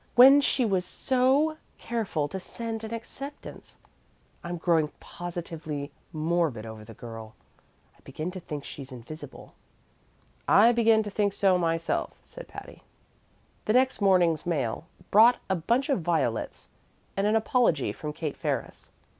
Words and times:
when 0.15 0.41
she 0.41 0.65
was 0.65 0.83
so 0.83 1.57
careful 1.77 2.27
to 2.27 2.39
send 2.39 2.83
an 2.83 2.91
acceptance. 2.91 3.77
I'm 4.43 4.57
growing 4.57 4.87
positively 4.99 5.91
morbid 6.11 6.65
over 6.65 6.83
the 6.83 6.95
girl; 6.95 7.35
I 7.95 7.99
begin 8.03 8.31
to 8.31 8.39
think 8.39 8.65
she's 8.65 8.91
invisible." 8.91 9.53
"I 10.47 10.71
begin 10.71 11.03
to 11.03 11.11
think 11.11 11.33
so 11.33 11.55
myself," 11.59 12.17
said 12.23 12.47
Patty. 12.47 12.81
The 13.65 13.73
next 13.73 14.01
morning's 14.01 14.43
mail 14.43 14.87
brought 15.11 15.37
a 15.51 15.55
bunch 15.55 15.87
of 15.87 16.01
violets 16.01 16.69
and 17.15 17.27
an 17.27 17.35
apology 17.35 17.93
from 17.93 18.11
Kate 18.11 18.35
Ferris. 18.35 18.89